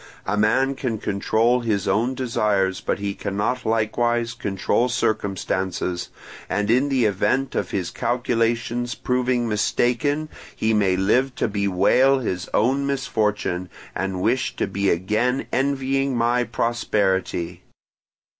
A 0.25 0.35
man 0.35 0.73
can 0.73 0.97
control 0.97 1.59
his 1.59 1.87
own 1.87 2.15
desires, 2.15 2.81
but 2.81 2.97
he 2.97 3.13
cannot 3.13 3.67
likewise 3.67 4.33
control 4.33 4.89
circumstances; 4.89 6.09
and 6.49 6.71
in 6.71 6.89
the 6.89 7.05
event 7.05 7.53
of 7.53 7.69
his 7.69 7.91
calculations 7.91 8.95
proving 8.95 9.47
mistaken, 9.47 10.27
he 10.55 10.73
may 10.73 10.95
live 10.97 11.35
to 11.35 11.47
bewail 11.47 12.17
his 12.17 12.49
own 12.51 12.87
misfortune, 12.87 13.69
and 13.93 14.23
wish 14.23 14.55
to 14.55 14.65
be 14.65 14.89
again 14.89 15.45
envying 15.53 16.17
my 16.17 16.45
prosperity. 16.45 17.61